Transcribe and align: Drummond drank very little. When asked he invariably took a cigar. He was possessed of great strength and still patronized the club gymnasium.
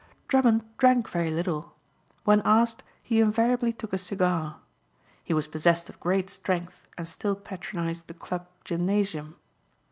Drummond 0.27 0.63
drank 0.79 1.09
very 1.09 1.29
little. 1.29 1.75
When 2.23 2.41
asked 2.43 2.81
he 3.03 3.19
invariably 3.21 3.71
took 3.71 3.93
a 3.93 3.99
cigar. 3.99 4.57
He 5.23 5.31
was 5.31 5.45
possessed 5.45 5.89
of 5.91 5.99
great 5.99 6.27
strength 6.31 6.87
and 6.97 7.07
still 7.07 7.35
patronized 7.35 8.07
the 8.07 8.15
club 8.15 8.47
gymnasium. 8.65 9.35